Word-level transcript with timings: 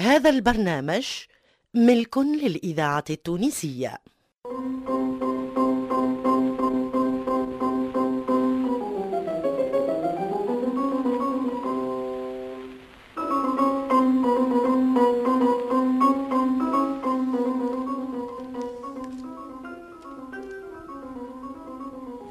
هذا 0.00 0.30
البرنامج 0.30 1.06
ملك 1.74 2.18
للإذاعة 2.18 3.04
التونسية. 3.10 3.98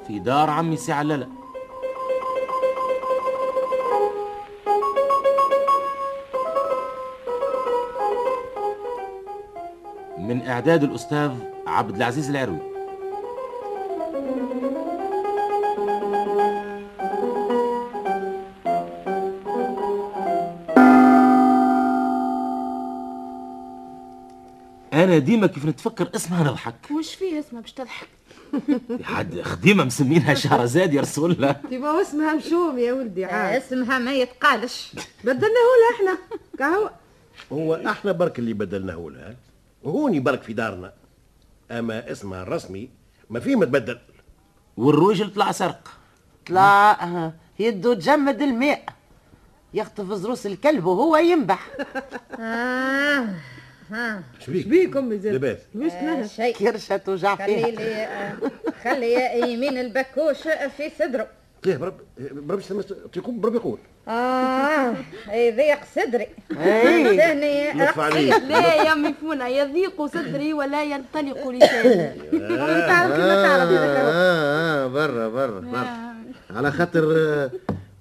في 0.08 0.20
دار 0.20 0.50
عمي 0.50 0.78
سي 0.78 0.94
من 10.18 10.42
إعداد 10.48 10.84
الأستاذ 10.84 11.32
عبد 11.68 11.96
العزيز 11.96 12.30
العروي. 12.30 12.74
أنا 24.94 25.18
ديما 25.18 25.48
كيف 25.48 25.66
نتفكر 25.66 26.10
اسمها 26.16 26.44
نضحك. 26.44 26.76
وش 26.92 27.16
فيه 27.16 27.40
اسمها 27.40 27.62
باش 27.62 27.72
تضحك؟ 27.74 28.08
حد 29.04 29.42
خديمة 29.42 29.84
مسمينها 29.84 30.34
شهرزاد 30.34 30.94
يا 30.94 31.02
رسول 31.02 31.32
الله. 31.32 31.52
تبا 31.72 32.02
اسمها 32.02 32.34
مشوم 32.34 32.80
يا 32.80 32.94
ولدي 32.94 33.26
عاد. 33.26 33.62
اسمها 33.62 34.00
ما 34.00 34.14
يتقالش. 34.14 34.92
بدلناه 35.24 35.48
لها 35.50 35.96
إحنا. 35.96 36.18
كهو 36.60 36.90
هو 37.52 37.76
إحنا 37.76 38.12
برك 38.12 38.40
اللي 38.40 38.54
بدلناه 38.54 39.10
لها. 39.14 39.36
وهوني 39.84 40.20
برك 40.20 40.42
في 40.44 40.54
دارنا. 40.54 40.94
أما 41.72 42.12
اسمها 42.12 42.42
الرسمي 42.44 42.90
ما 43.30 43.40
فيه 43.40 43.56
متبدل 43.56 44.00
والروجل 44.78 45.34
طلع 45.34 45.52
سرق. 45.52 45.88
طلع 46.48 47.32
يده 47.60 47.94
تجمد 47.94 48.42
الماء. 48.42 48.84
يخطف 49.74 50.14
زروس 50.14 50.46
الكلب 50.46 50.86
وهو 50.86 51.18
ينبح. 51.18 51.68
آه. 52.40 53.28
ها 53.92 54.24
شبيك. 54.40 54.68
بيك 54.68 54.98
أمي 54.98 55.20
زين 55.20 55.34
لاباس. 55.34 55.58
مش 55.76 55.92
آه 55.92 56.28
شيء 56.28 56.56
كرشة 56.56 56.98
توجع 56.98 57.36
خلي 57.36 57.46
فيها 57.46 57.68
لي 57.72 57.94
آه، 57.94 58.38
خلي 58.84 59.40
يمين 59.54 59.78
البكوش 59.78 60.42
في 60.78 60.90
صدره. 61.00 61.28
ليه 61.66 61.78
برب 61.78 61.94
برب 62.20 62.62
تيقوم 63.14 63.42
برب 63.42 63.56
يقول. 63.56 63.78
آه 64.08 64.94
يضيق 65.32 65.80
صدري. 65.96 66.28
اي 66.52 67.18
ثاني 67.18 67.82
عليك 67.98 68.34
لا 68.44 68.76
يا 68.76 68.94
مفونة 68.96 69.48
يضيق 69.48 70.06
صدري 70.06 70.54
ولا 70.54 70.84
ينطلق 70.84 71.48
لساني 71.48 72.12
امي 72.34 72.82
تعرف 72.90 73.12
كيما 73.12 73.44
تعرف 73.48 73.70
هو. 73.70 73.78
آه 73.78 74.84
آه 74.84 74.88
برا 74.88 75.28
برا 75.28 75.60
برا. 75.60 76.14
على 76.58 76.72
خاطر 76.72 77.14
آه، 77.18 77.52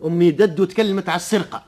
أمي 0.05 0.31
ددو 0.31 0.65
تكلمت 0.65 1.09
على 1.09 1.17
السرقة. 1.17 1.63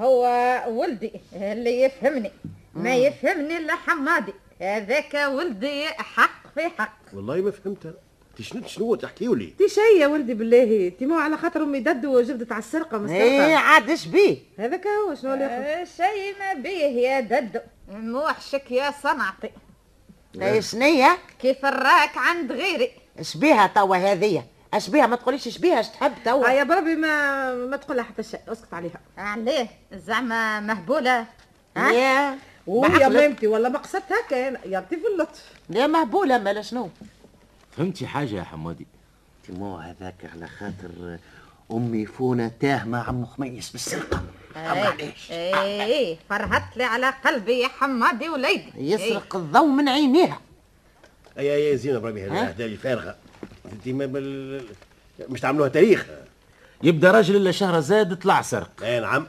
هو 0.00 0.26
ولدي 0.68 1.12
اللي 1.32 1.82
يفهمني. 1.82 2.30
ما 2.74 2.94
يفهمني 2.96 3.56
إلا 3.56 3.74
حمادي. 3.74 4.32
هذاك 4.60 5.14
ولدي 5.34 5.84
حق 5.86 6.42
في 6.54 6.68
حق. 6.78 6.98
والله 7.12 7.36
ما 7.36 7.50
فهمتها 7.50 7.88
انت 7.88 7.96
شنو 8.40 8.66
شنو 8.66 8.94
تحكيوا 8.94 9.36
لي 9.36 9.46
تي 9.58 9.68
شي 9.68 9.80
يا 10.00 10.06
ولدي 10.06 10.34
بالله. 10.34 10.92
تي 10.98 11.06
مو 11.06 11.14
على 11.18 11.36
خاطر 11.36 11.62
أمي 11.62 11.80
ددو 11.80 12.18
وجبدت 12.18 12.52
على 12.52 12.58
السرقة 12.58 12.96
اي 12.96 13.00
مسترقه 13.00 13.56
عاد 13.56 13.90
اش 13.90 14.06
بيه؟ 14.06 14.38
هذاك 14.58 14.86
هو 14.86 15.14
شنو 15.14 15.34
اللي 15.34 15.44
آه، 15.44 15.84
شيء 15.84 16.34
ما 16.38 16.62
بيه 16.62 16.86
يا 16.86 17.20
ددو 17.20 17.60
موحشك 17.88 18.70
يا 18.70 18.90
صنعتي. 19.02 19.50
لا 20.34 20.60
شنية؟ 20.60 21.18
كيف 21.38 21.66
الراك 21.66 22.16
عند 22.16 22.52
غيري؟ 22.52 22.90
اش 23.18 23.36
بيها 23.36 23.66
توا 23.66 23.96
هذية؟ 23.96 24.46
اش 24.74 24.90
بيها؟ 24.90 25.06
ما 25.06 25.16
تقوليش 25.16 25.46
اش 25.46 25.58
بيها 25.58 25.80
اش 25.80 25.88
تحب 25.88 26.12
توا؟ 26.24 26.48
يا 26.48 26.64
بربي 26.64 26.94
ما 26.94 27.54
ما 27.54 27.76
تقول 27.76 27.96
لها 27.96 28.04
حتى 28.04 28.22
شيء 28.22 28.40
اسكت 28.48 28.74
عليها. 28.74 29.00
عليه 29.18 29.66
زعما 29.92 30.60
مهبولة. 30.60 31.26
ها؟ 31.76 31.92
يا. 31.92 32.38
ويا. 32.66 33.08
مامتي 33.08 33.46
والله 33.46 33.68
ما 33.68 33.78
قصدت 33.78 34.12
هكا 34.12 34.66
يعطي 34.68 34.96
في 34.96 35.06
اللطف. 35.06 35.44
يا 35.70 35.86
مهبولة 35.86 36.38
مالا 36.38 36.62
شنو؟ 36.62 36.90
فهمتي 37.76 38.06
حاجة 38.06 38.34
يا 38.34 38.42
حمادي 38.42 38.86
مو 39.48 39.76
هذاك 39.76 40.30
على 40.32 40.48
خاطر 40.48 41.18
أمي 41.72 42.06
فونا 42.06 42.50
تاه 42.60 42.84
مع 42.84 43.08
عم 43.08 43.26
خميس 43.26 43.70
بالسرقة. 43.70 44.22
معليش 44.56 45.30
إيه 45.30 46.16
فرهت 46.28 46.76
لي 46.76 46.84
على 46.84 47.10
قلبي 47.24 47.58
يا 47.58 47.68
حمادي 47.68 48.28
وليدي. 48.28 48.72
يسرق 48.76 49.36
الضوء 49.36 49.66
من 49.66 49.88
عينيها. 49.88 50.40
يا 51.36 51.42
يا 51.42 51.76
زينة 51.76 51.98
بربي 51.98 52.24
هذه 52.24 52.76
فارغة. 52.76 53.16
أنت 53.72 53.88
ما 53.88 54.06
بال... 54.06 54.64
مش 55.28 55.40
تعملوها 55.40 55.68
تاريخ. 55.68 56.06
يبدأ 56.82 57.10
راجل 57.10 57.36
إلا 57.36 57.50
شهرزاد 57.50 58.18
طلع 58.18 58.42
سرق. 58.42 58.82
اي 58.82 59.00
نعم. 59.00 59.26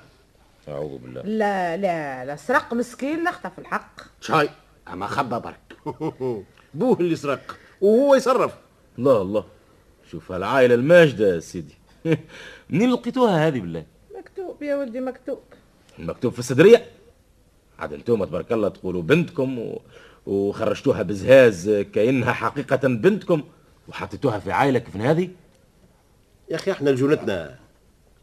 أعوذ 0.67 0.97
بالله. 0.97 1.21
لا 1.21 1.77
لا 1.77 2.25
لا 2.25 2.35
سرق 2.35 2.73
مسكين 2.73 3.23
نخطف 3.23 3.59
الحق. 3.59 4.01
شاي. 4.21 4.49
أما 4.87 5.07
خبى 5.07 5.39
برك. 5.39 5.77
بوه 6.73 6.99
اللي 6.99 7.15
سرق. 7.15 7.57
وهو 7.83 8.15
يصرف. 8.15 8.53
الله 8.99 9.21
الله. 9.21 9.45
شوف 10.11 10.31
العائلة 10.31 10.75
الماجدة 10.75 11.35
يا 11.35 11.39
سيدي. 11.39 11.75
منين 12.69 12.91
لقيتوها 12.91 13.47
هذه 13.47 13.59
بالله؟ 13.59 13.85
مكتوب 14.19 14.63
يا 14.63 14.75
ولدي 14.75 14.99
مكتوب. 14.99 15.39
مكتوب 15.99 16.33
في 16.33 16.39
الصدرية. 16.39 16.85
عاد 17.79 17.93
أنتم 17.93 18.25
تبارك 18.25 18.51
الله 18.51 18.69
تقولوا 18.69 19.01
بنتكم 19.01 19.59
و... 19.59 19.81
وخرجتوها 20.25 21.01
بزهاز 21.01 21.69
كأنها 21.69 22.33
حقيقة 22.33 22.87
بنتكم 22.87 23.43
وحطيتوها 23.87 24.39
في 24.39 24.51
عائلة 24.51 24.79
كيف 24.79 24.97
هذه؟ 24.97 25.29
يا 26.49 26.55
أخي 26.55 26.71
إحنا 26.71 26.89
لجونتنا 26.89 27.59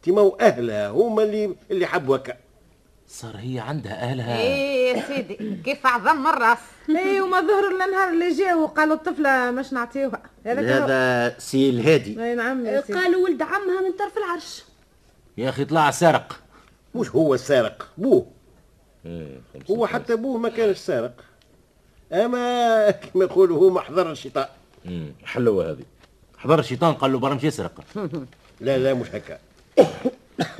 تيما 0.03 0.31
اهلها 0.41 0.89
هما 0.89 1.23
اللي 1.23 1.55
اللي 1.71 1.85
حبوا 1.85 2.15
هكا 2.17 2.37
صار 3.11 3.35
هي 3.37 3.59
عندها 3.59 3.93
أهلها. 3.93 4.39
إيه 4.39 4.95
يا 4.97 5.07
سيدي 5.07 5.55
كيف 5.65 5.85
أعظم 5.85 6.27
الراس 6.27 6.57
اي 6.89 7.21
وما 7.21 7.41
ظهر 7.41 7.73
لنا 7.75 7.85
نهار 7.85 8.09
اللي 8.09 8.33
جا 8.33 8.55
وقالوا 8.55 8.95
الطفلة 8.95 9.51
مش 9.51 9.73
نعطيوها. 9.73 10.21
هذا 10.45 11.35
سي 11.39 11.69
الهادي. 11.69 12.23
أي 12.23 12.35
نعم 12.35 12.65
يا 12.65 12.81
سيدي. 12.81 12.99
قالوا 12.99 13.23
ولد 13.23 13.41
عمها 13.41 13.81
من 13.81 13.91
طرف 13.99 14.17
العرش. 14.17 14.63
يا 15.37 15.49
أخي 15.49 15.65
طلع 15.65 15.91
سارق. 15.91 16.39
مش 16.95 17.09
هو 17.09 17.33
السارق؟ 17.33 17.87
بوه. 17.97 18.25
إيه، 19.05 19.39
هو 19.71 19.87
حتى 19.87 20.15
بوه 20.15 20.37
ما 20.37 20.49
كانش 20.49 20.77
سارق. 20.77 21.13
أما 22.13 22.91
كما 22.91 23.23
يقولوا 23.25 23.57
هو 23.57 23.69
محضر 23.69 24.11
الشيطان 24.11 24.45
مم، 24.85 25.13
حلوة 25.25 25.71
هذه. 25.71 25.83
حضر 26.37 26.59
الشيطان 26.59 26.93
قال 26.93 27.11
له 27.11 27.19
برمش 27.19 27.43
يسرق. 27.43 27.81
لا 28.61 28.77
لا 28.77 28.93
مش 28.93 29.07
هكا. 29.15 29.39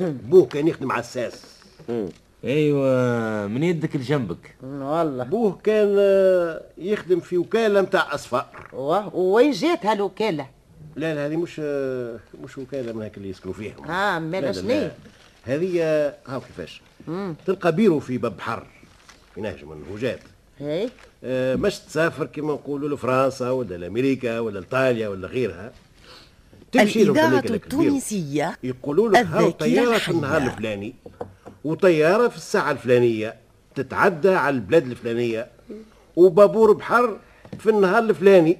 بوه 0.00 0.46
كان 0.46 0.68
يخدم 0.68 0.92
على 0.92 1.00
الساس. 1.00 1.42
أيوه 2.44 3.46
من 3.46 3.62
يدك 3.62 3.96
لجنبك. 3.96 4.54
والله. 4.62 5.24
بوه 5.24 5.58
كان 5.64 5.96
آه، 5.98 6.62
يخدم 6.78 7.20
في 7.20 7.38
وكالة 7.38 7.80
متاع 7.82 8.14
اصفار 8.14 8.46
وين 9.14 9.50
جات 9.50 9.86
هالوكالة؟ 9.86 10.46
لا 10.96 11.14
لا 11.14 11.26
هذه 11.26 11.36
مش 11.36 11.60
آه، 11.64 12.18
مش 12.44 12.58
وكالة 12.58 12.92
من 12.92 13.02
هاك 13.02 13.16
اللي 13.16 13.28
يسكنوا 13.30 13.54
فيهم 13.54 13.84
آه 13.84 14.18
لا 14.18 14.18
مالا 14.18 14.52
شنو 14.52 14.68
لا. 14.68 14.90
هذه 15.44 15.82
آه، 15.82 16.14
هاو 16.26 16.40
كيفاش؟ 16.40 16.82
تلقى 17.46 17.72
بيرو 17.76 18.00
في 18.00 18.18
باب 18.18 18.36
بحر 18.36 18.66
في 19.34 19.40
نهج 19.40 19.64
من 19.64 19.82
الهوجات 19.86 20.20
اي 20.60 20.88
آه، 21.24 21.54
مش 21.54 21.78
تسافر 21.78 22.26
كما 22.26 22.52
نقولوا 22.52 22.96
لفرنسا 22.96 23.50
ولا 23.50 23.74
لأمريكا 23.74 24.38
ولا 24.40 24.58
ايطاليا 24.60 25.08
ولا 25.08 25.28
غيرها. 25.28 25.72
تمشي 26.72 27.04
لهم 27.04 27.16
الإذاعة. 27.18 27.38
التونسية 27.54 28.58
يقولوا 28.62 29.08
لك 29.08 29.26
هاو 29.26 29.50
طيارة 29.50 29.98
في 29.98 30.08
النهار. 30.10 30.42
الفلاني. 30.42 30.94
وطيارة 31.64 32.28
في 32.28 32.36
الساعة 32.36 32.70
الفلانية 32.70 33.36
تتعدى 33.74 34.28
على 34.30 34.56
البلاد 34.56 34.86
الفلانية 34.86 35.50
وبابور 36.16 36.72
بحر 36.72 37.18
في 37.58 37.70
النهار 37.70 38.02
الفلاني. 38.02 38.58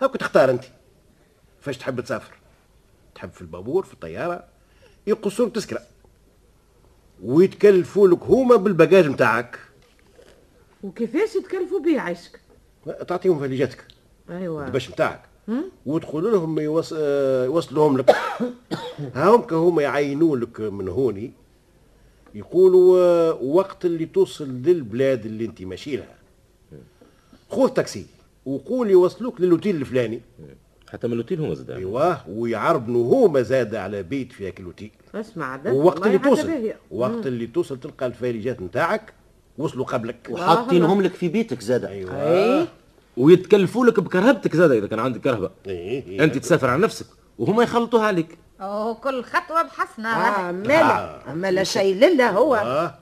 هاك 0.00 0.16
تختار 0.16 0.50
أنت. 0.50 0.64
فاش 1.60 1.78
تحب 1.78 2.00
تسافر؟ 2.00 2.34
تحب 3.14 3.30
في 3.30 3.40
البابور 3.40 3.84
في 3.84 3.94
الطيارة؟ 3.94 4.44
يقصوا 5.06 5.46
لك 5.46 5.54
تذكره 5.54 5.82
ويتكلفوا 7.22 8.08
لك 8.08 8.22
هما 8.22 8.56
بالباجاج 8.56 9.06
نتاعك 9.06 9.58
وكيفاش 10.82 11.36
يتكلفوا 11.36 11.80
بيه 11.80 12.00
عيشك 12.00 12.40
تعطيهم 13.08 13.40
فاليجاتك 13.40 13.84
أيوه. 14.30 14.66
الباش 14.66 14.90
نتاعك 14.90 15.22
وتقول 15.86 16.32
لهم 16.32 16.58
يوص... 16.58 16.92
آه، 16.96 17.44
يوصلوهم 17.44 17.98
لك. 17.98 18.16
هاهم 19.14 19.46
هما 19.50 19.82
يعينوا 19.82 20.36
لك 20.36 20.60
من 20.60 20.88
هوني. 20.88 21.32
يقولوا 22.36 23.32
وقت 23.32 23.84
اللي 23.84 24.06
توصل 24.06 24.48
للبلاد 24.48 25.26
اللي 25.26 25.44
انت 25.44 25.62
ماشي 25.62 25.96
لها. 25.96 26.16
خذ 27.50 27.68
تاكسي 27.68 28.06
وقول 28.46 28.90
يوصلوك 28.90 29.40
للوتيل 29.40 29.76
الفلاني. 29.76 30.20
حتى 30.92 31.06
من 31.06 31.12
الاوتيل 31.12 31.40
هو 31.40 31.54
زاد. 31.54 31.70
أيوه 31.70 32.30
ويعربنوا 32.30 33.26
هما 33.26 33.42
زاد 33.42 33.74
على 33.74 34.02
بيت 34.02 34.32
في 34.32 34.46
هاك 34.48 34.60
الاوتيل 34.60 34.90
اسمع 35.14 35.60
ووقت 35.66 35.98
والله 35.98 36.06
اللي 36.06 36.18
توصل. 36.18 36.72
وقت 36.90 37.26
اللي 37.26 37.46
توصل 37.46 37.80
تلقى 37.80 38.06
الفاليجات 38.06 38.62
نتاعك 38.62 39.12
وصلوا 39.58 39.84
قبلك. 39.84 40.28
وحاطينهم 40.30 41.02
لك 41.02 41.14
في 41.14 41.28
بيتك 41.28 41.60
زاده 41.60 41.88
أيوه 41.88 42.68
ويتكلفوا 43.16 43.86
لك 43.86 44.00
بكرهبتك 44.00 44.56
زاد 44.56 44.70
إذا 44.70 44.86
كان 44.86 44.98
عندك 44.98 45.20
كرهبة. 45.20 45.50
إيه، 45.66 46.06
إيه. 46.06 46.24
أنت 46.24 46.38
تسافر 46.38 46.66
على 46.66 46.82
نفسك 46.82 47.06
وهما 47.38 47.62
يخلطوها 47.62 48.04
عليك. 48.04 48.38
وكل 48.60 49.24
خطوة 49.24 49.62
بحسنة. 49.62 50.08
آه 50.08 50.52
مالا. 50.52 51.32
أما 51.32 51.50
لا 51.50 51.64
شيء 51.64 51.94
لله 51.94 52.30
هو. 52.30 52.54
آه. 52.54 52.94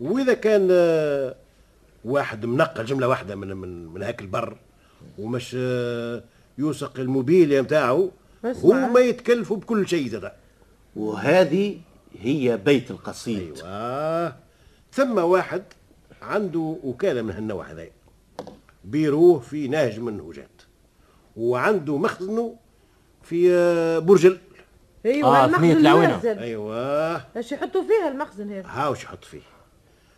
وإذا 0.00 0.34
كان 0.34 0.68
آه، 0.70 1.34
واحد 2.04 2.46
منقل 2.46 2.84
جملة 2.84 3.08
واحدة 3.08 3.34
من 3.36 3.56
من 3.56 3.86
من 3.86 4.02
هاك 4.02 4.20
البر 4.20 4.56
ومش 5.18 5.56
آه، 5.58 6.22
يوثق 6.58 7.00
الموبيليا 7.00 7.62
نتاعو. 7.62 8.10
هما 8.44 9.00
يتكلفوا 9.00 9.56
بكل 9.56 9.88
شيء 9.88 10.08
زاد. 10.08 10.32
وهذه 10.96 11.78
هي 12.20 12.56
بيت 12.56 12.90
القصيد. 12.90 13.58
أيوه. 13.64 14.36
ثم 14.92 15.18
واحد 15.18 15.62
عنده 16.22 16.76
وكالة 16.84 17.22
من 17.22 17.30
هالنوع 17.30 17.70
هذا 17.70 17.86
بيروه 18.84 19.38
في 19.38 19.68
نهج 19.68 20.00
من 20.00 20.08
النهوجات 20.08 20.62
وعنده 21.36 21.96
مخزنه 21.98 22.56
في 23.22 23.52
آه، 23.52 23.98
برجل 23.98 24.38
أيوه 25.06 25.36
آه، 25.36 25.44
المخزن 25.44 25.62
ثنية 25.62 25.72
العوينة. 25.72 26.20
أيوه. 26.24 27.16
إيش 27.36 27.52
يحطوا 27.52 27.82
فيها 27.82 28.08
المخزن 28.12 28.52
هذا؟ 28.52 28.66
هاوش 28.66 29.04
يحط 29.04 29.24
فيه؟ 29.24 29.40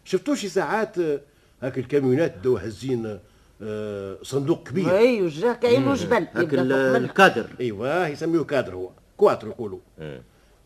شفتوش 0.05 0.47
ساعات 0.47 0.99
آه، 0.99 1.21
هاك 1.63 1.79
الكاميونات 1.79 2.35
دو 2.43 2.57
هزين 2.57 3.19
آه، 3.63 4.19
صندوق 4.23 4.69
كبير. 4.69 4.97
اي 4.99 5.23
وجه 5.23 5.53
كأنه 5.53 5.95
جبل 5.95 6.27
هاك. 6.35 6.55
الكادر. 6.55 7.47
أيوه 7.61 8.07
يسميوه 8.07 8.45
كادر 8.45 8.75
هو. 8.75 8.91
كواتر 9.17 9.49
يقولوا. 9.49 9.79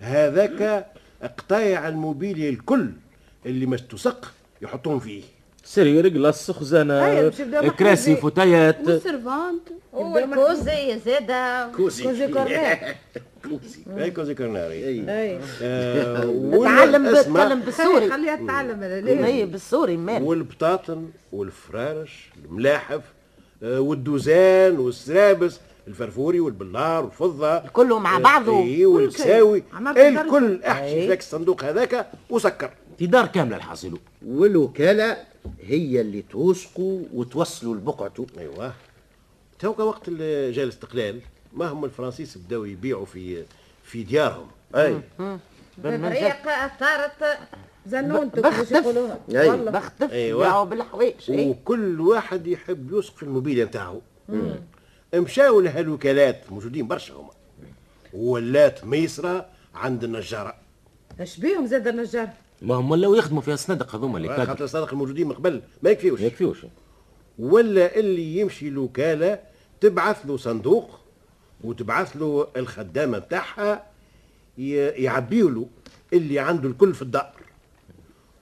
هذاك 0.00 0.86
قطايع 1.22 1.88
الموبيليا 1.88 2.50
الكل 2.50 2.90
اللي 3.46 3.66
مش 3.66 3.80
تسق 3.82 4.32
يحطوهم 4.62 4.98
فيه. 5.00 5.22
سرير 5.64 6.09
قلص 6.09 6.50
خزانه 6.50 7.29
كراسي. 7.79 8.17
فوتايات. 8.17 8.88
والسيرفانت 8.88 9.69
والكوزي 9.93 10.99
زاده 11.06 11.69
كوزي. 11.76 12.05
كوزي. 12.05 12.29
كورنير 12.29 12.79
كوزي. 13.44 13.81
اي 13.99 14.11
كوزي 14.11 14.35
كورناري 14.35 14.85
اي 14.88 15.38
آه، 15.62 16.64
تعلم 16.64 17.12
بتكلم 17.12 17.61
بالسوري. 17.61 18.11
خليها 18.11 18.37
تتعلم 18.37 18.82
اي 19.25 19.47
بالسوري 19.47 19.97
مال. 19.97 20.23
والبطاطن 20.23 21.09
والفرارش 21.32 22.31
الملاحف 22.44 23.00
آه، 23.62 23.81
والدوزان 23.81 24.79
والسرابس 24.79 25.61
الفرفوري 25.88 26.41
والبلار 26.41 27.05
والفضة. 27.05 27.58
كله 27.58 27.99
مع 27.99 28.19
بعضه. 28.19 28.62
اي 28.62 28.87
والكساوي 28.87 29.62
عملت 29.73 29.99
الكل. 29.99 30.62
احشي. 30.62 31.08
فيك 31.08 31.20
الصندوق 31.20 31.65
هذاك 31.65 32.06
وسكر. 32.31 32.70
في 33.02 33.08
دار 33.08 33.26
كاملة 33.26 33.56
الحاصلوا 33.56 33.99
والوكالة 34.26 35.16
هي 35.62 36.00
اللي 36.00 36.22
توثقوا 36.31 37.02
وتوصلوا 37.14 37.75
لبقعته 37.75 38.26
أيوه. 38.38 38.72
توكا 39.58 39.82
وقت 39.82 40.02
ال- 40.08 40.52
جاء 40.52 40.64
الاستقلال 40.64 41.20
ما 41.52 41.69
هم 41.69 41.84
الفرنسيس 41.84 42.38
بداوا 42.38 42.66
يبيعوا 42.66 43.04
في 43.04 43.44
في 43.84 44.02
ديارهم. 44.02 44.46
أي. 44.76 45.00
بطريقة 45.78 46.70
صارت 46.81 47.38
زنونتك 47.87 48.38
باش 48.43 48.54
بختف. 48.54 48.72
يقولوها. 48.72 49.19
أي. 49.31 49.48
والله. 49.48 49.70
بختف. 49.70 50.12
أيوة. 50.12 50.64
بالحوايج 50.64 51.14
أي. 51.31 51.50
وكل 51.50 52.00
واحد 52.00 52.46
يحب 52.46 52.90
يوثق 52.90 53.16
في 53.16 53.22
الموبيليا 53.22 53.64
نتاعو. 53.64 54.00
مشاو 55.14 55.60
لهالوكالات 55.60 56.52
موجودين 56.52 56.88
برشا 56.88 57.14
هما. 57.14 57.31
ولات 58.14 58.84
ميسرة 58.84 59.46
عند 59.75 60.05
النجارة. 60.05 60.55
إيش 61.20 61.38
بيهم 61.40 61.66
زاد 61.66 61.88
النجار؟ 61.88 62.28
ما 62.62 62.75
هم 62.75 62.91
ولاو 62.91 63.14
يخدموا 63.14 63.43
فيها 63.43 63.55
الصنادق 63.55 63.94
هذوما 63.94 64.17
اللي 64.17 64.29
كادر 64.29 64.47
خاطر 64.47 64.64
الصادق 64.64 64.93
الموجودين 64.93 65.29
من 65.29 65.32
قبل 65.35 65.62
ما 65.82 65.91
يكفيوش. 65.91 66.20
ما 66.20 66.26
يكفيوش. 66.26 66.67
ولا 67.38 67.97
اللي 67.97 68.38
يمشي 68.38 68.69
الوكالة 68.69 69.38
تبعث 69.81 70.26
له 70.26 70.37
صندوق 70.37 71.00
وتبعث 71.64 72.17
له 72.17 72.47
الخدامة 72.56 73.19
بتاعها 73.19 73.87
يعبيه 74.59 75.43
له 75.43 75.67
اللي 76.12 76.38
عنده 76.38 76.69
الكل 76.69 76.94
في 76.94 77.03
الدار 77.03 77.32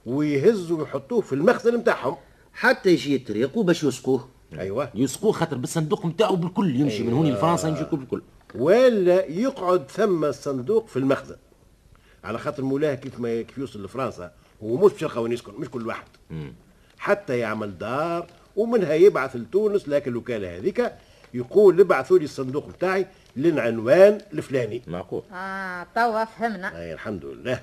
ويهزوا 0.06 0.78
ويحطوه 0.78 1.20
في 1.20 1.32
المخزن 1.32 1.80
بتاعهم. 1.80 2.16
حتى 2.52 2.90
يجي 2.90 3.14
يتريقوا 3.14 3.64
باش 3.64 3.82
يوثقوه. 3.82 4.28
أيوه. 4.58 4.90
يسقوه 4.94 5.32
خاطر 5.32 5.56
بالصندوق 5.56 6.06
نتاعو 6.06 6.36
بالكل 6.36 6.80
يمشي 6.80 7.02
من 7.02 7.12
هوني 7.12 7.32
لفرنسا 7.32 7.68
يمشي 7.68 7.84
كل 7.84 7.96
بالكل. 7.96 8.22
ولا 8.54 9.24
يقعد 9.26 9.90
ثم 9.90 10.24
الصندوق 10.24 10.86
في 10.86 10.98
المخزن. 10.98 11.36
على 12.24 12.38
خاطر 12.38 12.62
مولاه 12.62 12.94
كيف 12.94 13.20
ما 13.20 13.42
كيف 13.42 13.58
يوصل 13.58 13.84
لفرنسا 13.84 14.32
هو 14.62 14.86
مش 14.86 15.02
يلقى 15.02 15.22
وين 15.22 15.32
يسكن 15.32 15.52
مش 15.58 15.70
كل 15.70 15.86
واحد. 15.86 16.06
حتى 16.98 17.38
يعمل 17.38 17.78
دار 17.78 18.26
ومنها 18.56 18.94
يبعث 18.94 19.36
لتونس 19.36 19.88
لكن 19.88 20.10
الوكالة 20.10 20.56
هذيك 20.56 20.92
يقول 21.34 21.80
ابعثوا 21.80 22.18
لي 22.18 22.24
الصندوق 22.24 22.68
بتاعي 22.68 23.06
للعنوان 23.36 24.20
الفلاني. 24.32 24.82
معقول. 24.86 25.22
آه 25.32 25.86
توا 25.94 26.24
فهمنا. 26.24 26.80
أي 26.80 26.92
الحمد 26.92 27.24
لله. 27.24 27.60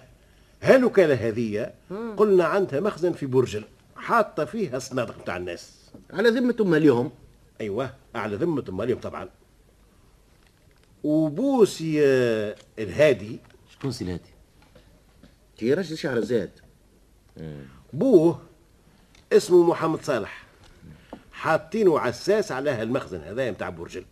هالوكالة 0.62 1.28
هذه 1.28 1.72
قلنا 2.18 2.46
عندها 2.46 2.80
مخزن 2.80 3.12
في 3.14 3.26
برجل 3.26 3.64
حاطة 3.96 4.46
فيها 4.46 4.78
الصنادق 4.78 5.22
بتاع 5.22 5.38
الناس. 5.38 5.92
على 6.14 6.30
ذمة 6.30 6.56
ماليهم 6.60 7.12
أيوه 7.62 7.90
على 8.16 8.36
ذمة 8.36 8.64
مالهم 8.70 9.00
طبعا. 9.00 9.30
وبوسي 11.04 12.06
آه، 12.06 12.56
الهادي. 12.80 13.40
شكون 13.74 13.92
سي 13.92 14.04
الهادي؟ 14.04 14.37
تي 15.58 15.74
رجل 15.74 15.98
شهرزاد 15.98 16.50
بوه 17.94 18.40
اسمه 19.34 19.64
محمد 19.64 20.02
صالح. 20.04 20.44
حاطينه 21.32 22.00
عساس 22.00 22.52
على 22.52 22.70
هالمخزن 22.70 23.22
هذا 23.22 23.52
نتاع 23.52 23.70
برجل 23.70 24.06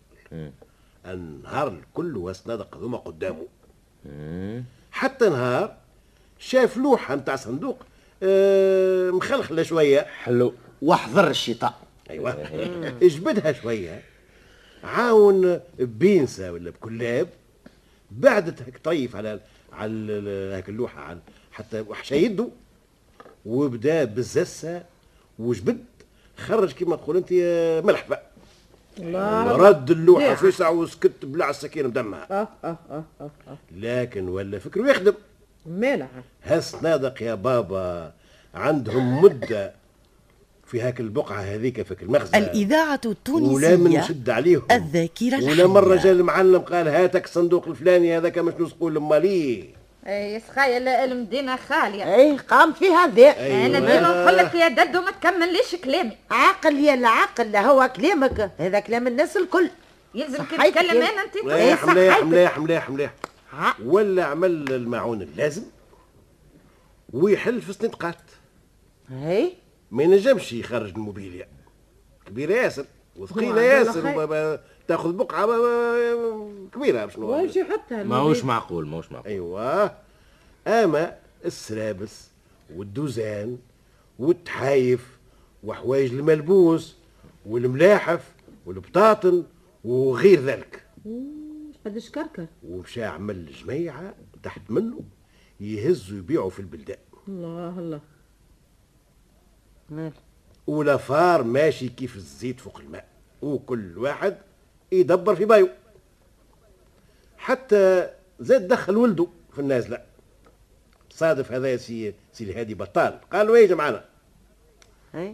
النهار 1.06 1.68
الكل 1.68 2.16
والصنادق 2.16 2.76
هذوما 2.76 2.98
قدامه. 2.98 3.46
حتى 4.90 5.28
نهار 5.28 5.76
شاف 6.38 6.76
لوحة 6.76 7.14
نتاع 7.14 7.36
صندوق 7.36 7.82
آه، 8.22 9.10
مخلخلة 9.10 9.62
شوية. 9.62 10.00
حلو. 10.00 10.54
واحذر 10.82 11.30
الشيطان 11.30 11.72
أيوه. 12.10 12.30
اجبدها 13.02 13.52
شوية. 13.52 14.02
عاون 14.84 15.60
ببينسه 15.78 16.52
ولا 16.52 16.70
بكلاب 16.70 17.28
بعدت 18.10 18.62
هيك 18.62 18.78
طيف 18.84 19.16
على 19.16 19.40
على 19.76 20.12
هيك 20.56 20.68
اللوحة 20.68 21.00
على 21.02 21.18
حتى 21.52 21.80
وحشى 21.80 22.16
يده 22.16 22.48
وبدا 23.46 24.04
بالزسه 24.04 24.82
وجبد 25.38 25.84
خرج 26.36 26.72
كما 26.72 26.96
تقول 26.96 27.16
أنت 27.16 27.28
آه، 27.32 27.80
ملح 27.80 28.08
بقى. 28.08 28.22
الله. 28.98 29.56
رد 29.56 29.90
اللوحة؟ 29.90 30.34
في 30.34 30.50
ساعه 30.52 30.70
وسكت 30.70 31.24
بلع 31.24 31.50
السكينه 31.50 31.88
بدمها. 31.88 32.26
آه 32.30 32.48
آه 32.64 32.76
آه 32.90 33.04
آه 33.20 33.30
آه. 33.48 33.56
لكن 33.76 34.28
ولا 34.28 34.58
فكره 34.58 34.90
يخدم. 34.90 35.14
مالها؟ 35.66 36.08
هالصنادق 36.44 37.22
يا 37.22 37.34
بابا 37.34 38.12
عندهم 38.54 39.22
مدة. 39.22 39.72
في 40.66 40.80
هاك 40.80 41.00
البقعة 41.00 41.40
هذيك 41.40 41.82
في 41.82 42.02
المخزن. 42.02 42.38
الإذاعة 42.38 43.00
ولا 43.28 43.76
من 43.76 43.90
نشد 43.90 44.30
عليهم. 44.30 44.62
الذاكرة 44.70 45.44
ولا 45.44 45.66
مرة 45.66 45.94
الحية. 45.94 46.04
جا 46.04 46.12
المعلم 46.12 46.58
قال 46.58 46.88
هاتك 46.88 47.24
الصندوق 47.24 47.68
الفلاني 47.68 48.16
هذاك 48.16 48.38
مش 48.38 48.54
نسقوا 48.54 48.90
لما 48.90 49.18
ليه 49.18 49.64
اي 50.06 50.40
سخايل 50.40 50.88
المدينة 50.88 51.56
خالية. 51.56 52.14
أي 52.14 52.36
قام 52.36 52.72
في 52.72 52.88
هذا 52.88 53.30
أنا 53.30 53.78
ديما 53.78 54.00
نقول 54.00 54.36
لك 54.36 54.54
يا 54.54 54.68
ددو 54.68 55.00
ما 55.00 55.10
تكمليش 55.10 55.74
كلامي. 55.84 56.16
عاقل 56.30 56.76
يا 56.76 56.94
العقل 56.94 57.56
هو 57.56 57.90
كلامك. 57.96 58.50
هذا 58.58 58.80
كلام 58.80 59.06
الناس 59.06 59.36
الكل. 59.36 59.70
يلزم 60.14 60.44
كي 60.44 60.56
تتكلم. 60.56 60.90
أنا 60.90 61.22
أنت؟ 61.22 61.44
مليح 61.44 61.86
صح، 61.86 61.92
مليح. 61.92 62.24
مليح 62.24 62.58
مليح 62.58 62.90
مليح. 62.90 63.14
ولا 63.84 64.24
عمل 64.24 64.72
المعون 64.72 65.22
اللازم 65.22 65.62
ويحل 67.12 67.62
في 67.62 67.70
الصندقات 67.70 68.16
هي 69.10 69.52
ما 69.90 70.02
ينجمش 70.02 70.52
يخرج 70.52 70.90
الموبيليا. 70.90 71.48
كبيرة 72.26 72.52
ياسر 72.52 72.84
عبد 73.20 73.42
ياسر 73.58 74.58
تاخذ 74.88 75.12
بقعة 75.12 75.46
ب- 75.46 76.68
كبيرة 76.74 77.08
شنو 77.08 77.26
واش 77.30 77.56
يحطها 77.56 78.02
ماهوش 78.02 78.44
معقول 78.44 78.86
ماهوش 78.86 79.12
معقول. 79.12 79.28
أيوه. 79.28 79.94
أما 80.66 81.16
السرابس 81.44 82.28
والدوزان 82.76 83.58
والتحايف 84.18 85.18
وحوايج 85.64 86.14
الملبوس 86.14 86.96
والملاحف 87.46 88.32
والبطاطن 88.66 89.44
وغير 89.84 90.40
ذلك. 90.40 90.82
قداش 91.86 92.10
كركر. 92.10 92.46
ومشى 92.68 93.04
عمل 93.04 93.46
جميعة 93.52 94.14
تحت 94.42 94.70
منه 94.70 95.00
يهزوا 95.60 96.18
يبيعوا 96.18 96.50
في 96.50 96.60
البلدان. 96.60 96.98
الله 97.28 97.78
الله. 97.78 98.00
مال. 99.90 100.12
و 100.66 100.74
l'affaire 100.74 101.42
ماشي 101.42 101.88
كيف 101.88 102.16
الزيت 102.16 102.60
فوق 102.60 102.78
الماء 102.78 103.04
وكل 103.42 103.98
واحد 103.98 104.36
يدبر 104.92 105.34
في 105.34 105.44
رايو. 105.44 105.68
حتى 107.38 108.10
زاد 108.40 108.68
دخل 108.68 108.96
ولده 108.96 109.26
في 109.52 109.58
النازلة. 109.58 110.02
صادف 111.10 111.52
هذا 111.52 111.76
سي 111.76 112.14
سي 112.32 112.44
الهادي 112.44 112.74
بطال. 112.74 113.20
قال 113.32 113.46
له 113.46 113.58
يجي 113.58 113.74
معنا 113.74 114.04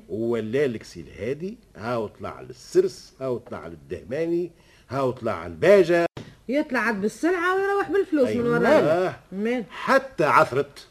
ولا 0.09 0.67
لك 0.67 0.83
سي 0.83 1.01
الهادي 1.01 1.57
هاو 1.77 2.07
طلع 2.07 2.41
للسرس 2.41 3.15
هاو 3.21 3.39
طلع 3.39 3.67
للدهماني 3.67 4.51
هاو 4.89 5.11
طلع 5.11 5.47
الباجة. 5.47 6.07
يطلع 6.49 6.81
عاد 6.81 7.01
بالسلعة 7.01 7.57
ويروح 7.57 7.91
بالفلوس 7.91 8.29
من 8.29 8.47
وراء 8.47 9.17
أيوة. 9.33 9.65
حتى 9.71 10.25
عثرت. 10.25 10.87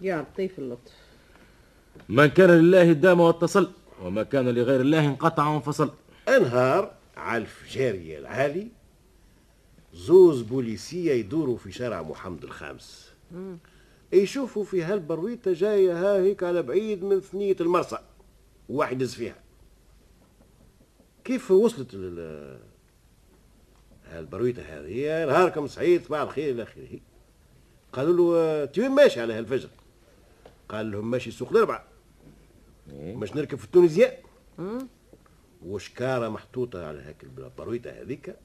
يا 0.00 0.22
لطيف 0.32 0.58
اللطف. 0.58 1.05
من 2.08 2.26
كان 2.26 2.50
لله 2.50 2.92
دام 2.92 3.20
واتصل 3.20 3.70
وما 4.02 4.22
كان 4.22 4.48
لغير 4.48 4.80
الله 4.80 5.06
انقطع 5.06 5.48
وانفصل. 5.48 5.90
انهار 6.28 6.92
على 7.16 7.42
الفجارية 7.42 8.18
العالي. 8.18 8.68
زوز 9.94 10.42
بوليسية 10.42 11.12
يدوروا 11.12 11.56
في 11.56 11.72
شارع 11.72 12.02
محمد 12.02 12.42
الخامس. 12.44 13.10
يشوفوا 14.12 14.64
في 14.64 14.82
هالبرويطة 14.82 15.52
جاية 15.52 15.92
ها 15.92 16.16
هيك 16.16 16.42
على 16.42 16.62
بعيد 16.62 17.04
من 17.04 17.20
ثنية 17.20 17.56
المرسى. 17.60 17.98
واحد 18.68 18.92
يدز 19.02 19.14
فيها. 19.14 19.36
كيف 21.24 21.50
وصلت 21.50 21.88
ال 21.94 22.58
هالبرويطة 24.10 24.62
هذه؟ 24.62 25.24
نهاركم 25.26 25.66
سعيد 25.66 26.04
صباح 26.04 26.20
الخير 26.20 26.54
إلى 26.54 26.62
آخره. 26.62 26.98
قالوا 27.92 28.16
له 28.16 28.36
آه، 28.36 28.64
"أنت 28.64 28.78
وين 28.78 28.90
ماشي 28.90 29.20
على 29.20 29.32
هالفجر. 29.34 29.68
قال 30.68 30.90
لهم 30.90 31.10
ماشي 31.10 31.30
سوق 31.30 31.50
الأربعة. 31.50 31.84
باش 32.92 33.36
نركب 33.36 33.58
في 33.58 33.64
التونسية؟ 33.64 34.18
وشكارة 35.66 36.28
محطوطة 36.28 36.86
على 36.86 37.02
هاك 37.02 37.24
البرويطة 37.24 37.90
هذيك. 37.90 38.36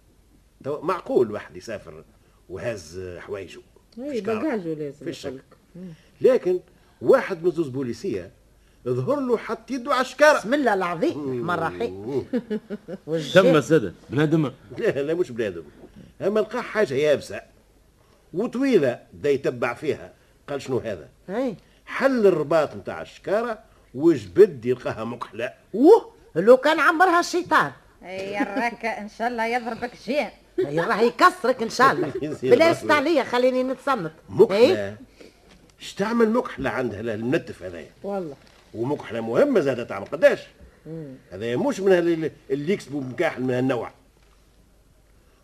معقول 0.66 1.32
واحد 1.32 1.56
يسافر 1.58 2.04
وهز 2.50 3.02
حوايجه. 3.18 3.62
اي 3.98 4.22
لازم 4.22 4.92
في 5.04 5.10
الشك. 5.10 5.44
لكن 6.22 6.60
واحد 7.02 7.44
من 7.44 7.52
زوز 7.52 7.68
بوليسية 7.68 8.32
ظهر 8.88 9.20
له 9.20 9.38
حط 9.38 9.72
يده 9.72 9.94
على 9.94 10.02
الشكارة. 10.02 10.38
بسم 10.40 10.54
الله 10.54 10.74
العظيم 10.74 11.42
مرة 11.42 11.70
حي. 11.70 11.88
تم 11.88 12.24
والجيب. 13.08 13.56
السادة 13.56 13.94
بنادم 14.10 14.52
لا 14.78 15.04
لا 15.04 15.14
مش 15.14 15.32
بنادم. 15.32 15.64
أما 16.22 16.40
لقى 16.40 16.64
حاجة 16.64 16.94
يابسة 16.94 17.42
وطويلة 18.34 19.00
دا 19.14 19.30
يتبع 19.30 19.74
فيها. 19.74 20.14
قال 20.48 20.62
شنو 20.62 20.78
هذا؟ 20.78 21.10
هاي 21.28 21.56
حل 21.86 22.28
الرباط 22.28 22.76
نتاع 22.76 23.02
الشكارة 23.02 23.60
وجبد 23.96 24.66
يلقاها 24.66 25.04
مكحلة 25.04 25.54
ووه 25.74 26.12
لو 26.36 26.58
كان 26.58 26.80
عمرها 26.80 27.20
الشيطان. 27.20 27.72
يا 28.04 28.44
راك 28.44 28.86
إن 28.86 29.10
شاء 29.10 29.28
الله 29.28 29.46
يضربك 29.46 29.92
جين 30.06 30.30
هي 30.60 30.80
راح 30.80 31.00
يكسرك 31.00 31.62
إن 31.62 31.70
شاء 31.70 31.92
الله. 31.92 32.14
يصير 32.22 32.56
بلا 32.56 32.68
راسي. 32.68 32.94
عليا 32.94 33.24
خليني 33.24 33.64
نتصنت 33.64 34.12
هاي 34.30 34.40
مكحلة 34.40 34.96
اش 35.82 35.94
تعمل 35.94 36.30
مكحلة 36.30 36.70
عندها 36.70 37.00
المنتف 37.00 37.64
هذايا؟ 37.64 37.90
والله. 38.04 38.36
ومكحلة 38.74 39.22
مهمة 39.22 39.60
زادة 39.60 39.84
تعمل 39.84 40.06
قداش. 40.06 40.40
هذا 41.32 41.56
مش 41.56 41.80
من 41.80 41.92
اللي, 41.92 42.32
اللي 42.50 42.74
يكسبوا 42.74 43.02
مكاحل 43.02 43.42
من 43.42 43.54
هالنوع. 43.54 43.92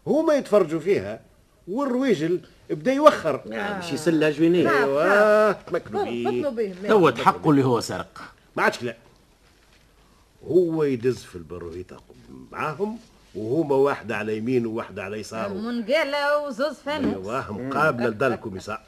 هما 0.08 0.34
يتفرجوا 0.34 0.80
فيها 0.80 1.22
والرويجل 1.68 2.42
بدا 2.70 2.94
يوخر. 2.94 3.36
باش 3.46 3.94
يسلها 3.94 4.30
جوينيه. 4.30 4.70
أيوه 4.70 5.52
تمكنوا 5.52 6.52
بيه. 6.52 6.88
توت 6.88 7.18
حقه 7.18 7.50
اللي 7.50 7.66
هو 7.66 7.80
سرق. 7.80 8.37
ما 8.58 8.64
عادش 8.64 8.84
لا. 8.84 8.96
هو 10.48 10.84
يدز 10.84 11.18
في 11.18 11.36
البرويطة 11.36 12.02
معاهم؟ 12.52 13.00
وهما 13.36 13.76
واحدة 13.76 14.18
على 14.18 14.38
يمين 14.38 14.66
وواحدة 14.66 15.04
على 15.04 15.20
يسار. 15.20 15.54
منقالة 15.54 16.42
وزوز 16.42 16.76
فانوس 16.76 17.28
أيوه 17.28 17.52
مقابلة 17.52 18.08
لدار 18.08 18.34
الكوميسار 18.34 18.82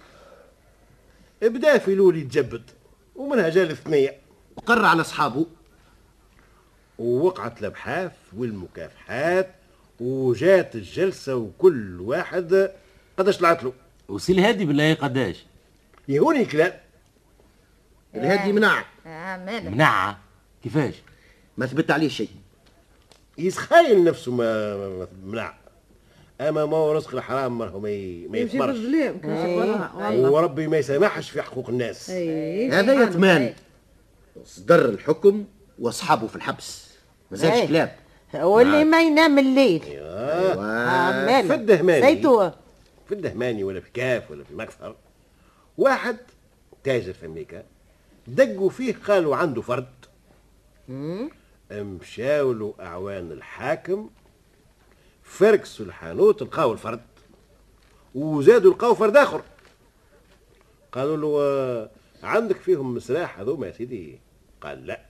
بدا 1.42 1.78
في 1.78 1.96
لول 1.96 2.18
يتجبد. 2.18 2.62
ومنها 3.16 3.50
جا 3.50 3.64
الثنية 3.64 4.18
وقر 4.58 4.86
على 4.86 5.02
أصحابه. 5.02 5.46
ووقعت 7.00 7.60
الأبحاث 7.60 8.12
والمكافحات. 8.38 9.56
وجات 10.00 10.76
الجلسة 10.76 11.36
وكل 11.36 12.02
واحد 12.02 12.72
قداش 13.18 13.38
طلعت 13.38 13.64
له. 13.64 13.74
وسي 14.08 14.34
الهادي 14.34 14.66
بالله 14.66 14.94
قداش؟ 14.94 15.46
يهوني 16.08 16.42
الكلام 16.42 16.74
الهادي 18.16 18.52
منع 18.52 18.86
مالك. 19.38 19.68
منعة. 19.68 20.20
كيفاش؟ 20.64 20.94
ما 21.58 21.66
ثبت 21.66 21.92
عليه 21.92 22.10
شيء. 22.10 22.30
يسخايل 23.38 24.04
نفسه 24.04 24.32
ما 24.32 25.08
منع. 25.26 25.54
أما 26.42 26.66
ما 26.66 26.78
هو 26.78 26.92
رزق 26.92 27.16
الحرام 27.16 27.58
ما 27.58 27.66
هو 27.68 27.80
ما 27.80 27.90
ي- 27.90 28.28
ما 28.30 28.38
يمشي 28.38 28.56
يثمرش. 28.56 28.78
بالظلام 28.78 29.18
كان 29.20 29.46
شي 29.46 29.56
وراها 29.56 29.92
والله. 29.96 30.30
وربي 30.32 30.68
ما 30.68 30.78
يسامحش 30.78 31.30
في 31.30 31.42
حقوق 31.42 31.70
الناس. 31.70 32.10
اي 32.10 32.72
هذا 32.72 32.94
يتمان 33.04 33.54
صدر 34.46 34.86
الحكم 34.90 35.46
واصحابه 35.80 36.28
في 36.28 36.36
الحبس. 36.36 36.90
ما 37.32 37.38
زالش 37.38 37.54
إيه. 37.56 37.68
كلام. 37.68 37.90
واللي 38.34 38.84
ما 38.86 39.02
ينام 39.02 39.40
الليل. 39.40 39.84
أيوه. 39.84 40.66
آه، 40.66 41.26
ماله. 41.26 41.48
في 41.48 41.54
الدهماني. 41.54 42.02
زيتو 42.02 42.50
في 43.08 43.12
الدهماني 43.16 43.64
ولا 43.64 43.80
في 43.80 43.92
كاف 43.94 44.32
ولا 44.32 44.44
في 44.44 44.52
المكفر 44.52 44.96
واحد 45.78 46.18
تاجر 46.84 47.14
في 47.14 47.26
أمريكا. 47.26 47.64
دقوا 48.36 48.70
فيه 48.70 48.96
قالوا 49.08 49.36
عنده 49.36 49.62
فرد. 49.62 49.88
مشاو 51.72 52.54
له 52.54 52.74
أعوان 52.80 53.32
الحاكم 53.32 54.10
فركسوا 55.24 55.86
الحانوت 55.86 56.44
لقاو 56.44 56.74
الفرد 56.74 57.02
وزادوا 58.16 58.74
لقاو 58.74 58.96
فرد 58.96 59.18
آخر. 59.18 59.42
قالوا 60.92 61.18
له 61.18 61.42
آه، 61.42 61.90
عندك 62.24 62.56
فيهم 62.56 62.96
مسراح 62.96 63.40
هذوما 63.40 63.68
يا 63.68 63.72
سيدي؟ 63.72 64.20
قال 64.62 64.88
لا. 64.88 65.02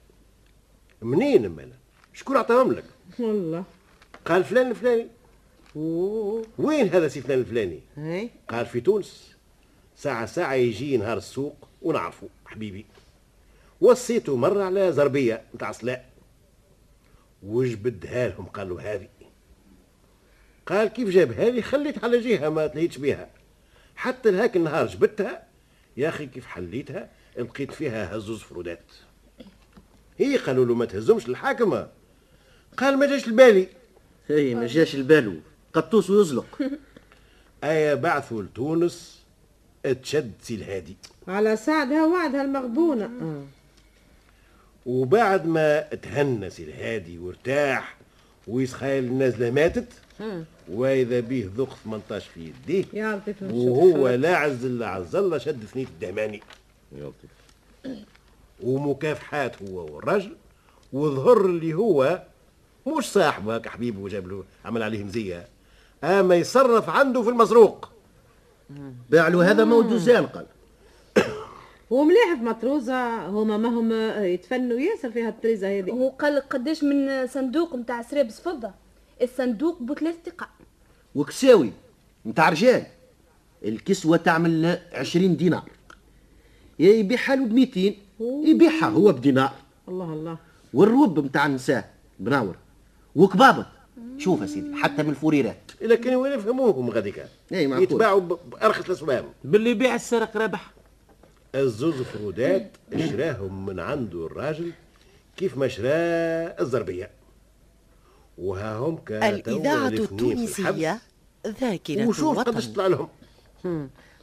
منين 1.01 1.49
مالا 1.49 1.75
شكون 2.13 2.38
عطاهم 2.38 2.73
لك؟ 2.73 2.85
والله. 3.19 3.63
قال 4.25 4.43
فلان 4.43 4.69
الفلاني. 4.69 5.07
وين 6.57 6.89
هذا 6.89 7.07
سي 7.07 7.21
فلان 7.21 7.39
الفلاني؟ 7.39 7.79
هاي 7.97 8.29
قال 8.47 8.65
في 8.65 8.81
تونس. 8.81 9.35
ساعة 9.95 10.25
ساعة 10.25 10.53
يجي 10.53 10.97
نهار 10.97 11.17
السوق 11.17 11.67
ونعرفه 11.81 12.29
حبيبي. 12.45 12.85
وصيته 13.81 14.36
مرة 14.36 14.63
على 14.63 14.91
زربية 14.91 15.41
نتاع 15.55 15.71
صلاة. 15.71 16.01
وجبدها 17.43 18.27
لهم 18.27 18.45
قال 18.45 18.69
له 18.69 18.93
هذه. 18.93 19.07
قال 20.65 20.88
كيف 20.88 21.09
جابها 21.09 21.50
لي 21.50 21.62
خليت 21.62 22.03
على 22.03 22.19
جهة 22.19 22.50
ما 22.50 22.67
تليتش 22.67 22.98
بها 22.98 23.29
حتى 23.95 24.31
لهاك 24.31 24.55
النهار 24.55 24.88
جبتها 24.88 25.43
يا 25.98 26.09
أخي 26.09 26.25
كيف 26.25 26.45
حليتها؟ 26.45 27.09
لقيت 27.38 27.71
فيها 27.71 28.15
زوز 28.15 28.39
فرودات. 28.39 28.83
هي 30.17 30.38
قالوا 30.38 30.65
له 30.65 30.75
ما 30.75 30.86
تهزمش 30.86 31.29
الحاكمة. 31.29 31.88
قال 32.77 32.98
ما 32.98 33.05
جاش 33.05 33.27
البالي 33.27 33.67
هي 34.27 34.55
ما 34.55 34.67
جاش 34.67 34.95
البالو 34.95 35.36
قطوس 35.74 36.09
ويزلق. 36.09 36.62
ايا 37.63 37.95
بعثوا 37.95 38.41
لتونس 38.41 39.19
تشد 40.03 40.31
سي 40.41 40.55
الهادي. 40.55 40.98
على 41.27 41.55
سعدها 41.55 42.05
وعدها 42.05 42.41
المغبونة. 42.41 43.09
وبعد 44.89 45.48
ما 45.48 45.79
تهنى 45.81 46.50
سي 46.50 46.63
الهادي 46.63 47.17
وارتاح 47.17 47.98
ويسخايل 48.48 49.03
النازله 49.03 49.51
ماتت 49.51 49.88
وإذا 50.69 51.19
به 51.19 51.50
ذوق 51.55 51.75
18 51.84 52.29
في 52.34 52.39
يديه 52.39 52.86
يا 52.93 53.15
لطيف 53.15 53.43
نشوف 53.43 53.55
وهو 53.55 54.10
لا 54.10 54.38
عز 54.38 54.65
الله 54.65 54.86
عز 54.86 55.15
الله 55.15 55.38
شد 55.38 55.65
ثنية 55.65 55.86
الدهماني. 55.86 56.41
ومكافحات 58.63 59.62
هو 59.62 59.96
والرجل 59.96 60.36
وظهر 60.93 61.46
اللي 61.46 61.74
هو 61.74 62.24
مش 62.88 63.05
صاحبه 63.05 63.55
هكا 63.55 63.69
حبيبه 63.69 64.00
وجاب 64.00 64.27
له 64.27 64.43
عمل 64.65 64.84
عليه 64.84 65.03
مزية. 65.03 65.48
أما 66.03 66.36
يصرف 66.36 66.89
عنده 66.89 67.24
في 67.24 67.29
المسروق. 67.29 67.89
باع 69.10 69.27
له 69.27 69.51
هذا 69.51 69.63
موجوزان 69.63 70.27
قال. 70.27 70.46
ومليح 71.89 72.34
في 72.38 72.43
مطروزة 72.43 73.27
هما 73.27 73.58
ما 73.58 73.69
هم 73.69 73.91
يتفنوا 74.24 74.79
ياسر 74.79 75.12
في 75.12 75.22
هالطريزة 75.22 75.79
هذه. 75.79 75.91
هو 75.91 76.10
قال 76.10 76.36
لك 76.36 76.43
قداش 76.43 76.84
من 76.84 77.27
صندوق 77.27 77.75
نتاع 77.75 78.01
سرابس 78.01 78.41
فضة 78.41 78.72
الصندوق 79.22 79.81
بثلاث 79.81 80.15
دقائق 80.25 80.51
وكساوي 81.15 81.72
نتاع 82.25 82.50
رجال. 82.50 82.84
الكسوة 83.65 84.17
تعمل 84.17 84.79
عشرين 84.93 85.36
دينار. 85.38 85.69
يا 86.79 86.89
يبيعها 86.93 87.36
له 87.36 87.46
بميتين 87.46 87.98
يبيعها 88.46 88.86
هو 88.89 89.12
بدينار. 89.12 89.53
الله 89.88 90.13
الله. 90.13 90.38
والروب 90.74 91.19
نتاع 91.25 91.46
النساء 91.46 91.93
بناور. 92.19 92.55
وكبابط. 93.15 93.65
شوف 94.17 94.41
يا 94.41 94.46
سيدي 94.46 94.75
حتى 94.75 95.03
من 95.03 95.10
الفوريرات 95.10 95.72
إلا 95.81 95.96
كانوا 95.96 96.22
وين 96.24 96.31
يفهموهم 96.31 96.89
غاديكا. 96.89 97.25
إي 97.53 97.67
معقول. 97.67 97.84
يتباعوا 97.84 98.19
ب- 98.19 98.38
بأرخص 98.51 98.86
الأسباب. 98.86 99.25
باللي 99.43 99.69
يبيع 99.69 99.96
السرق 99.96 100.38
ربح. 100.38 100.72
الزوز 101.56 102.01
فرودات 102.01 102.72
شراهم 102.98 103.65
من 103.65 103.79
عنده 103.79 104.25
الراجل 104.25 104.72
كيف 105.38 105.58
ما 105.58 105.68
شرا 105.68 105.91
الزربية. 106.62 107.10
وها 108.38 108.77
هم 108.77 109.00
الإذاعة 109.10 109.88
التونسية. 109.88 111.00
ذاكرة 111.48 112.08
وشوف 112.08 112.39
قداش 112.39 112.68
طلع 112.68 112.88
لهم؟ 112.88 113.10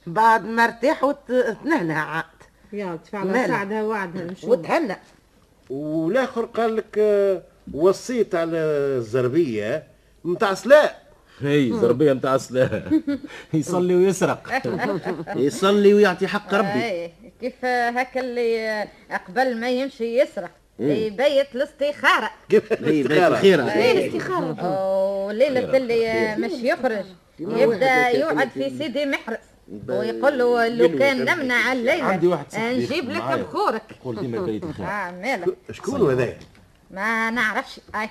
بعد 0.06 0.45
ما 0.45 0.64
ارتاح 0.64 1.04
وتنهنى 1.04 1.92
عاد. 1.92 2.25
يا 2.73 2.99
ماله؟ 3.12 3.47
سعدها 3.47 3.83
وعدها 3.83 4.25
نشوف 4.25 4.50
وتهنى 4.50 4.97
والآخر 5.71 6.45
قال 6.45 6.76
لك 6.76 6.99
آه، 6.99 7.42
وصيت 7.75 8.35
على 8.35 8.56
الزربية 8.56 9.87
متاع 10.25 10.54
سلاء. 10.54 11.05
هي 11.40 11.73
زربيه 11.73 12.12
متاع 12.12 12.37
سلاح 12.37 12.71
يصلي 13.55 13.95
ويسرق. 13.95 14.49
يصلي 15.37 15.95
ويعطي 15.95 16.26
حق 16.28 16.55
ربي. 16.55 16.85
اي 16.85 17.12
كيف 17.40 17.64
هكا 17.64 18.21
اللي 18.21 18.88
قبل 19.28 19.57
ما 19.61 19.71
يمشي 19.71 20.21
يسرق؟ 20.21 20.50
يبيت 20.78 21.55
الاستخارة. 21.57 22.31
كيف؟ 22.49 22.73
هي 22.73 22.78
بيت 22.78 23.07
الاستخارة؟ 23.07 23.35
الخيرة 23.35 23.62
إيه. 23.73 24.09
الاستخارة 24.09 25.26
وليلة 25.26 25.76
اللي 25.76 26.37
مش 26.37 26.52
يخرج 26.62 27.05
يبدأ 27.38 28.09
يوعد 28.09 28.49
في 28.49 28.71
سيدي 28.78 29.07
محرز. 29.07 29.37
ويقول 29.88 30.38
له 30.38 30.69
لو 30.69 30.99
كان 30.99 31.25
نمنع 31.25 31.73
الليلة 31.73 32.05
عندي 32.05 32.26
واحد 32.26 32.47
نجيب 32.59 33.11
لك. 33.11 33.23
بخورك. 33.23 33.83
يقول 34.00 34.21
ديما 34.21 34.43
بيت 34.43 34.64
الخير. 34.64 34.87
آه 34.97 35.11
مالك. 35.11 35.57
شكون 35.73 36.11
هذا؟ 36.11 36.35
ما 36.90 37.31
نعرفش. 37.31 37.81
أي. 37.95 38.00
آه، 38.05 38.11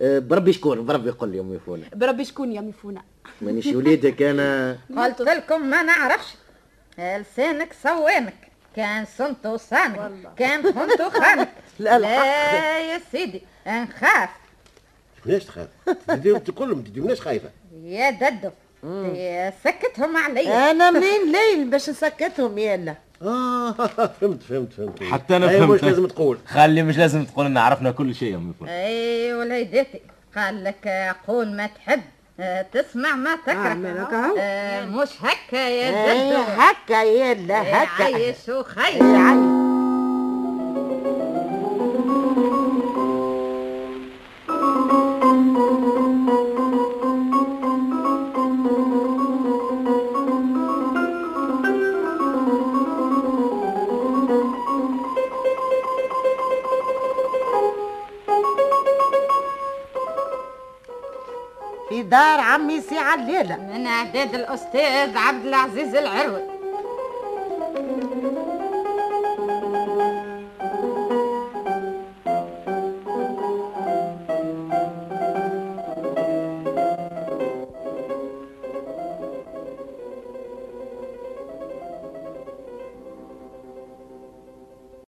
بربي 0.00 0.52
شكون؟ 0.52 0.86
بربي 0.86 1.08
يقول 1.08 1.28
لي 1.28 1.40
أمي 1.40 1.58
فونا. 1.58 1.84
بربي 1.94 2.24
شكون 2.24 2.52
يا 2.52 2.60
ميفونة 2.60 3.02
مانيش 3.40 3.66
وليدك 3.66 4.22
أنا. 4.22 4.78
قلت 4.98 5.20
لكم 5.20 5.66
ما 5.66 5.82
نعرفش. 5.82 6.34
لسانك 6.98 7.72
صوانك 7.82 8.34
كان 8.76 9.04
صنتو 9.18 9.56
صانك 9.56 10.12
كان 10.36 10.62
خنتو 10.62 11.10
خانك. 11.20 11.48
لا، 11.78 11.98
لا 11.98 12.92
يا 12.92 13.00
سيدي 13.12 13.42
نخاف. 13.66 14.28
ليش 15.26 15.44
تخاف؟ 15.44 15.68
تديهم 16.08 16.38
كلهم 16.38 16.82
تديهمناش 16.82 17.20
خايفة. 17.20 17.50
يا 17.82 18.10
ددو. 18.10 18.50
سكتهم 19.64 20.16
عليا. 20.16 20.70
أنا 20.70 20.90
منين 20.90 21.32
ليل 21.32 21.70
باش 21.70 21.90
نسكتهم 21.90 22.58
يلا. 22.58 22.94
آه 23.22 23.72
فهمت 24.20 24.42
فهمت 24.42 24.72
فهمت 24.72 25.02
حتى 25.02 25.36
أنا 25.36 25.50
أي 25.50 25.58
فهمت. 25.58 25.70
مش 25.70 25.82
لازم 25.82 26.06
تقول 26.06 26.38
خلي 26.46 26.82
مش 26.82 26.98
لازم 26.98 27.24
تقول 27.24 27.46
لنا 27.46 27.60
عرفنا 27.60 27.90
كل 27.90 28.14
شيء 28.14 28.32
يا 28.32 28.36
أم. 28.36 28.54
أي 28.68 29.34
وليدتي 29.34 30.00
قال 30.36 30.64
لك 30.64 31.14
قول 31.28 31.52
ما 31.56 31.66
تحب 31.66 32.00
آه، 32.40 32.62
تسمع 32.62 33.14
ما 33.14 33.36
تكره 33.46 34.02
أهو. 34.02 34.36
آه، 34.38 34.84
مش 34.84 35.08
هكا 35.20 35.56
يا 35.56 36.12
إيه 36.12 36.30
ددو 36.30 36.42
هكا 36.42 37.02
يلا 37.02 37.62
هكا 37.62 38.04
عايش 38.04 38.48
وخير 38.48 38.84
إيه، 38.86 39.16
عايش. 39.18 39.69
دار 62.10 62.40
عمي 62.40 62.80
سي 62.80 62.98
عليلة. 62.98 63.56
من 63.56 63.86
اعداد 63.86 64.34
الأستاذ 64.34 65.16
عبد 65.16 65.46
العزيز 65.46 65.94
العروي 65.94 66.49